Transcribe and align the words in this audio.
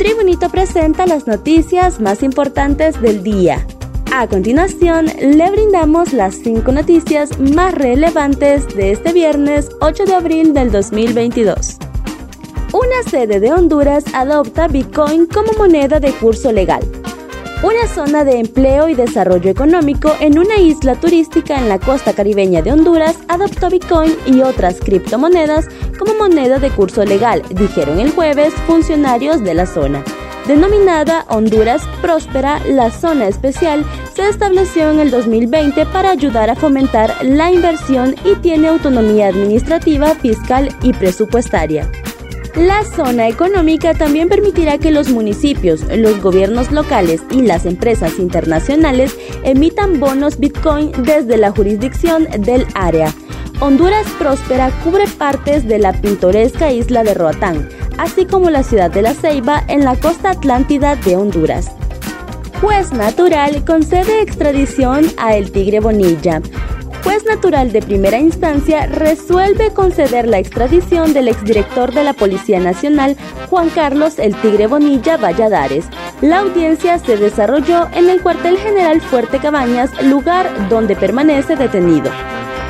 Tribunito 0.00 0.48
presenta 0.48 1.04
las 1.04 1.26
noticias 1.26 2.00
más 2.00 2.22
importantes 2.22 2.98
del 3.02 3.22
día. 3.22 3.66
A 4.10 4.26
continuación, 4.28 5.08
le 5.20 5.50
brindamos 5.50 6.14
las 6.14 6.36
cinco 6.36 6.72
noticias 6.72 7.38
más 7.38 7.74
relevantes 7.74 8.66
de 8.74 8.92
este 8.92 9.12
viernes 9.12 9.68
8 9.82 10.06
de 10.06 10.14
abril 10.14 10.54
del 10.54 10.72
2022. 10.72 11.76
Una 12.72 13.10
sede 13.10 13.40
de 13.40 13.52
Honduras 13.52 14.04
adopta 14.14 14.68
Bitcoin 14.68 15.26
como 15.26 15.52
moneda 15.58 16.00
de 16.00 16.12
curso 16.12 16.50
legal 16.50 16.80
una 17.62 17.86
zona 17.86 18.24
de 18.24 18.38
empleo 18.38 18.88
y 18.88 18.94
desarrollo 18.94 19.50
económico 19.50 20.14
en 20.20 20.38
una 20.38 20.56
isla 20.56 20.94
turística 20.94 21.58
en 21.58 21.68
la 21.68 21.78
costa 21.78 22.14
caribeña 22.14 22.62
de 22.62 22.72
Honduras 22.72 23.18
adoptó 23.28 23.68
Bitcoin 23.68 24.14
y 24.26 24.40
otras 24.40 24.80
criptomonedas 24.80 25.68
como 25.98 26.14
moneda 26.14 26.58
de 26.58 26.70
curso 26.70 27.04
legal, 27.04 27.42
dijeron 27.50 28.00
el 28.00 28.12
jueves 28.12 28.54
funcionarios 28.66 29.44
de 29.44 29.54
la 29.54 29.66
zona. 29.66 30.02
Denominada 30.46 31.26
Honduras 31.28 31.82
Próspera, 32.00 32.60
la 32.66 32.90
zona 32.90 33.28
especial 33.28 33.84
se 34.14 34.26
estableció 34.26 34.90
en 34.90 34.98
el 34.98 35.10
2020 35.10 35.84
para 35.86 36.10
ayudar 36.10 36.48
a 36.48 36.56
fomentar 36.56 37.14
la 37.22 37.52
inversión 37.52 38.14
y 38.24 38.36
tiene 38.36 38.68
autonomía 38.68 39.28
administrativa, 39.28 40.14
fiscal 40.14 40.74
y 40.82 40.94
presupuestaria. 40.94 41.90
La 42.56 42.84
zona 42.84 43.28
económica 43.28 43.94
también 43.94 44.28
permitirá 44.28 44.78
que 44.78 44.90
los 44.90 45.08
municipios, 45.08 45.82
los 45.96 46.20
gobiernos 46.20 46.72
locales 46.72 47.22
y 47.30 47.42
las 47.42 47.64
empresas 47.64 48.18
internacionales 48.18 49.16
emitan 49.44 50.00
bonos 50.00 50.38
Bitcoin 50.38 50.90
desde 51.04 51.36
la 51.36 51.52
jurisdicción 51.52 52.26
del 52.40 52.66
área. 52.74 53.14
Honduras 53.60 54.06
Próspera 54.18 54.70
cubre 54.82 55.04
partes 55.06 55.68
de 55.68 55.78
la 55.78 55.92
pintoresca 55.92 56.72
isla 56.72 57.04
de 57.04 57.14
Roatán, 57.14 57.68
así 57.98 58.26
como 58.26 58.50
la 58.50 58.64
ciudad 58.64 58.90
de 58.90 59.02
La 59.02 59.14
Ceiba 59.14 59.62
en 59.68 59.84
la 59.84 59.94
costa 59.94 60.30
atlántida 60.30 60.96
de 60.96 61.16
Honduras. 61.16 61.70
Juez 62.60 62.92
natural 62.92 63.64
concede 63.64 64.22
extradición 64.22 65.06
a 65.18 65.36
El 65.36 65.52
Tigre 65.52 65.78
Bonilla 65.80 66.42
juez 67.10 67.24
natural 67.24 67.72
de 67.72 67.82
primera 67.82 68.20
instancia 68.20 68.86
resuelve 68.86 69.72
conceder 69.74 70.28
la 70.28 70.38
extradición 70.38 71.12
del 71.12 71.26
exdirector 71.26 71.92
de 71.92 72.04
la 72.04 72.12
Policía 72.12 72.60
Nacional, 72.60 73.16
Juan 73.48 73.68
Carlos 73.70 74.20
El 74.20 74.36
Tigre 74.36 74.68
Bonilla 74.68 75.16
Valladares. 75.16 75.86
La 76.20 76.38
audiencia 76.38 77.00
se 77.00 77.16
desarrolló 77.16 77.88
en 77.94 78.08
el 78.08 78.22
cuartel 78.22 78.58
general 78.58 79.00
Fuerte 79.00 79.40
Cabañas, 79.40 79.90
lugar 80.04 80.68
donde 80.68 80.94
permanece 80.94 81.56
detenido. 81.56 82.12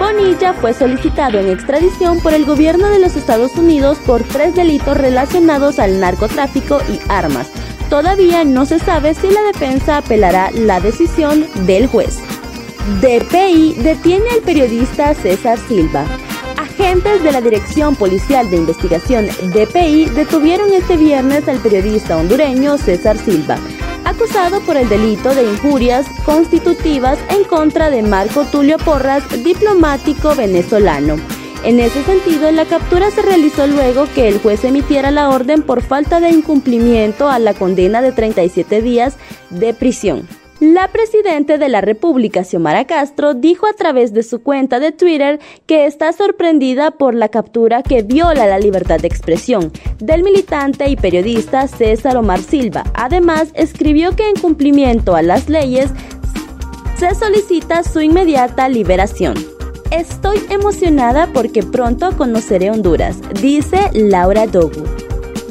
Bonilla 0.00 0.52
fue 0.52 0.74
solicitado 0.74 1.38
en 1.38 1.48
extradición 1.48 2.18
por 2.18 2.34
el 2.34 2.44
gobierno 2.44 2.88
de 2.88 2.98
los 2.98 3.14
Estados 3.14 3.54
Unidos 3.54 3.98
por 4.04 4.24
tres 4.24 4.56
delitos 4.56 4.96
relacionados 4.96 5.78
al 5.78 6.00
narcotráfico 6.00 6.80
y 6.92 6.98
armas. 7.08 7.52
Todavía 7.88 8.42
no 8.42 8.66
se 8.66 8.80
sabe 8.80 9.14
si 9.14 9.30
la 9.30 9.42
defensa 9.42 9.98
apelará 9.98 10.50
la 10.50 10.80
decisión 10.80 11.46
del 11.66 11.86
juez. 11.86 12.18
DPI 12.84 13.76
detiene 13.78 14.28
al 14.28 14.42
periodista 14.42 15.14
César 15.14 15.58
Silva. 15.68 16.04
Agentes 16.58 17.22
de 17.22 17.32
la 17.32 17.40
Dirección 17.40 17.96
Policial 17.96 18.50
de 18.50 18.58
Investigación 18.58 19.26
DPI 19.26 20.10
detuvieron 20.10 20.70
este 20.70 20.98
viernes 20.98 21.48
al 21.48 21.60
periodista 21.60 22.18
hondureño 22.18 22.76
César 22.76 23.16
Silva, 23.16 23.56
acusado 24.04 24.60
por 24.60 24.76
el 24.76 24.86
delito 24.90 25.34
de 25.34 25.44
injurias 25.44 26.06
constitutivas 26.26 27.18
en 27.30 27.44
contra 27.44 27.88
de 27.88 28.02
Marco 28.02 28.44
Tulio 28.44 28.76
Porras, 28.76 29.22
diplomático 29.42 30.34
venezolano. 30.34 31.16
En 31.64 31.80
ese 31.80 32.04
sentido, 32.04 32.52
la 32.52 32.66
captura 32.66 33.10
se 33.10 33.22
realizó 33.22 33.66
luego 33.66 34.06
que 34.14 34.28
el 34.28 34.40
juez 34.40 34.62
emitiera 34.62 35.10
la 35.10 35.30
orden 35.30 35.62
por 35.62 35.80
falta 35.80 36.20
de 36.20 36.28
incumplimiento 36.28 37.30
a 37.30 37.38
la 37.38 37.54
condena 37.54 38.02
de 38.02 38.12
37 38.12 38.82
días 38.82 39.16
de 39.48 39.72
prisión. 39.72 40.28
La 40.72 40.88
presidenta 40.88 41.58
de 41.58 41.68
la 41.68 41.82
República, 41.82 42.42
Xiomara 42.42 42.86
Castro, 42.86 43.34
dijo 43.34 43.66
a 43.66 43.74
través 43.74 44.14
de 44.14 44.22
su 44.22 44.42
cuenta 44.42 44.80
de 44.80 44.92
Twitter 44.92 45.38
que 45.66 45.84
está 45.84 46.10
sorprendida 46.14 46.90
por 46.92 47.14
la 47.14 47.28
captura 47.28 47.82
que 47.82 48.00
viola 48.00 48.46
la 48.46 48.58
libertad 48.58 48.98
de 48.98 49.06
expresión 49.06 49.70
del 49.98 50.22
militante 50.22 50.88
y 50.88 50.96
periodista 50.96 51.68
César 51.68 52.16
Omar 52.16 52.40
Silva. 52.40 52.84
Además, 52.94 53.50
escribió 53.52 54.16
que 54.16 54.26
en 54.26 54.36
cumplimiento 54.36 55.14
a 55.14 55.20
las 55.20 55.50
leyes 55.50 55.90
se 56.98 57.14
solicita 57.14 57.82
su 57.82 58.00
inmediata 58.00 58.66
liberación. 58.70 59.34
Estoy 59.90 60.38
emocionada 60.48 61.28
porque 61.34 61.62
pronto 61.62 62.16
conoceré 62.16 62.70
Honduras, 62.70 63.18
dice 63.42 63.90
Laura 63.92 64.46
Dogu. 64.46 65.03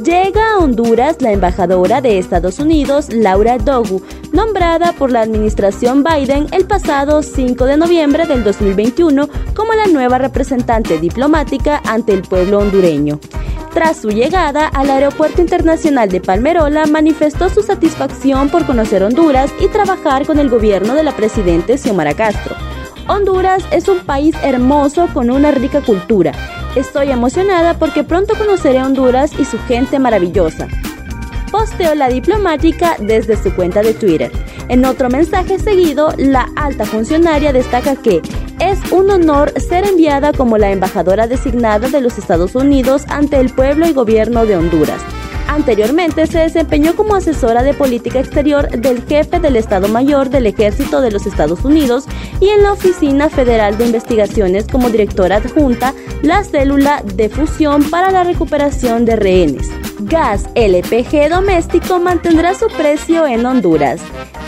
Llega 0.03 0.55
a 0.55 0.57
Honduras 0.57 1.21
la 1.21 1.31
embajadora 1.31 2.01
de 2.01 2.17
Estados 2.17 2.59
Unidos, 2.59 3.13
Laura 3.13 3.57
Dogu, 3.57 4.01
nombrada 4.33 4.91
por 4.91 5.09
la 5.11 5.21
administración 5.21 6.03
Biden 6.03 6.47
el 6.51 6.65
pasado 6.65 7.23
5 7.23 7.63
de 7.65 7.77
noviembre 7.77 8.25
del 8.25 8.43
2021 8.43 9.29
como 9.55 9.73
la 9.73 9.85
nueva 9.87 10.17
representante 10.17 10.97
diplomática 10.97 11.81
ante 11.85 12.11
el 12.11 12.23
pueblo 12.23 12.59
hondureño. 12.59 13.21
Tras 13.73 14.01
su 14.01 14.09
llegada 14.09 14.67
al 14.67 14.89
Aeropuerto 14.89 15.41
Internacional 15.41 16.09
de 16.09 16.19
Palmerola, 16.19 16.85
manifestó 16.85 17.49
su 17.49 17.63
satisfacción 17.63 18.49
por 18.49 18.65
conocer 18.65 19.03
Honduras 19.03 19.51
y 19.61 19.69
trabajar 19.69 20.25
con 20.25 20.37
el 20.37 20.49
gobierno 20.49 20.95
de 20.95 21.03
la 21.03 21.15
presidenta 21.15 21.77
Xiomara 21.77 22.13
Castro. 22.13 22.55
Honduras 23.07 23.63
es 23.71 23.87
un 23.87 23.99
país 23.99 24.35
hermoso 24.43 25.07
con 25.13 25.29
una 25.29 25.51
rica 25.51 25.81
cultura 25.81 26.33
Estoy 26.75 27.11
emocionada 27.11 27.75
porque 27.75 28.03
pronto 28.03 28.33
conoceré 28.35 28.81
Honduras 28.81 29.31
y 29.37 29.45
su 29.45 29.59
gente 29.59 29.99
maravillosa. 29.99 30.67
Posteó 31.51 31.93
la 31.93 32.09
diplomática 32.09 32.95
desde 32.97 33.37
su 33.37 33.53
cuenta 33.53 33.83
de 33.83 33.93
Twitter. 33.93 34.31
En 34.69 34.83
otro 34.85 35.07
mensaje 35.07 35.59
seguido, 35.59 36.13
la 36.17 36.49
alta 36.55 36.85
funcionaria 36.85 37.53
destaca 37.53 37.95
que 37.95 38.23
es 38.59 38.79
un 38.91 39.11
honor 39.11 39.53
ser 39.59 39.85
enviada 39.85 40.33
como 40.33 40.57
la 40.57 40.71
embajadora 40.71 41.27
designada 41.27 41.89
de 41.89 42.01
los 42.01 42.17
Estados 42.17 42.55
Unidos 42.55 43.03
ante 43.07 43.39
el 43.39 43.51
pueblo 43.51 43.87
y 43.87 43.93
gobierno 43.93 44.47
de 44.47 44.57
Honduras. 44.57 44.99
Anteriormente 45.53 46.25
se 46.25 46.39
desempeñó 46.39 46.95
como 46.95 47.13
asesora 47.13 47.61
de 47.61 47.75
política 47.75 48.19
exterior 48.19 48.71
del 48.71 49.05
jefe 49.05 49.39
del 49.39 49.55
Estado 49.55 49.87
Mayor 49.87 50.31
del 50.31 50.47
Ejército 50.47 50.99
de 50.99 51.11
los 51.11 51.27
Estados 51.27 51.63
Unidos 51.63 52.05
y 52.39 52.49
en 52.49 52.63
la 52.63 52.73
Oficina 52.73 53.29
Federal 53.29 53.77
de 53.77 53.85
Investigaciones 53.85 54.65
como 54.65 54.89
directora 54.89 55.35
adjunta 55.35 55.93
la 56.23 56.43
célula 56.43 57.03
de 57.05 57.29
fusión 57.29 57.83
para 57.91 58.09
la 58.09 58.23
recuperación 58.23 59.05
de 59.05 59.15
rehenes. 59.15 59.69
Gas 59.99 60.49
LPG 60.55 61.29
doméstico 61.29 61.99
mantendrá 61.99 62.55
su 62.55 62.65
precio 62.69 63.27
en 63.27 63.45
Honduras. 63.45 64.01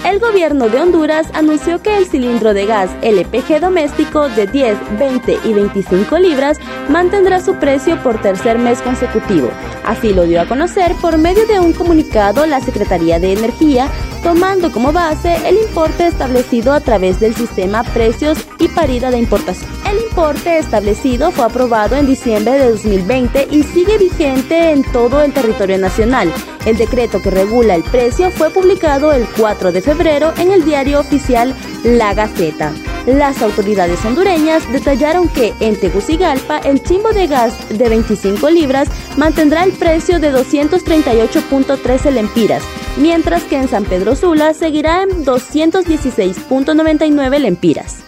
El 0.05 0.19
gobierno 0.19 0.69
de 0.69 0.79
Honduras 0.79 1.25
anunció 1.33 1.81
que 1.81 1.97
el 1.97 2.05
cilindro 2.05 2.53
de 2.53 2.67
gas 2.67 2.91
LPG 3.01 3.59
doméstico 3.59 4.29
de 4.29 4.45
10, 4.45 4.99
20 4.99 5.39
y 5.43 5.53
25 5.53 6.19
libras 6.19 6.59
mantendrá 6.89 7.41
su 7.41 7.55
precio 7.55 8.01
por 8.03 8.21
tercer 8.21 8.59
mes 8.59 8.83
consecutivo. 8.83 9.49
Así 9.83 10.13
lo 10.13 10.25
dio 10.25 10.41
a 10.41 10.45
conocer 10.45 10.93
por 11.01 11.17
medio 11.17 11.47
de 11.47 11.59
un 11.59 11.73
comunicado 11.73 12.45
la 12.45 12.61
Secretaría 12.61 13.19
de 13.19 13.33
Energía, 13.33 13.89
tomando 14.25 14.71
como 14.71 14.91
base 14.91 15.37
el 15.47 15.55
importe 15.55 16.07
establecido 16.07 16.73
a 16.73 16.79
través 16.79 17.19
del 17.19 17.35
sistema 17.35 17.83
precios 17.83 18.39
y 18.57 18.67
parida 18.69 19.11
de 19.11 19.19
importación. 19.19 19.69
El 19.87 20.01
importe 20.01 20.57
establecido 20.57 21.29
fue 21.29 21.45
aprobado 21.45 21.95
en 21.95 22.07
diciembre 22.07 22.53
de 22.53 22.71
2020 22.71 23.49
y 23.51 23.61
sigue 23.61 23.99
vigente 23.99 24.71
en 24.71 24.81
todo 24.91 25.21
el 25.21 25.31
territorio 25.31 25.77
nacional. 25.77 26.33
El 26.65 26.75
decreto 26.75 27.21
que 27.21 27.29
regula 27.29 27.75
el 27.75 27.83
precio 27.83 28.31
fue 28.31 28.49
publicado 28.49 29.13
el 29.13 29.27
4 29.37 29.71
de 29.71 29.83
febrero 29.83 30.33
en 30.39 30.51
el 30.51 30.65
diario 30.65 31.01
oficial 31.01 31.53
La 31.83 32.15
Gaceta. 32.15 32.73
Las 33.05 33.43
autoridades 33.43 34.03
hondureñas 34.03 34.67
detallaron 34.71 35.27
que 35.27 35.53
en 35.59 35.79
Tegucigalpa 35.79 36.57
el 36.57 36.81
chimbo 36.81 37.09
de 37.09 37.27
gas 37.27 37.53
de 37.69 37.89
25 37.89 38.49
libras 38.49 38.87
mantendrá 39.17 39.63
el 39.63 39.73
precio 39.73 40.19
de 40.19 40.33
238.13 40.33 42.11
lempiras, 42.11 42.63
mientras 42.97 43.43
que 43.43 43.57
en 43.57 43.67
San 43.67 43.85
Pedro 43.85 44.15
Sula 44.15 44.53
seguirá 44.53 45.03
en 45.03 45.25
216.99 45.25 47.39
lempiras. 47.39 48.05